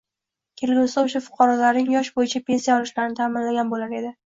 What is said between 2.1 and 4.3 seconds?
bo‘yicha pensiya olishlarini ta’minlagan bo‘lar edi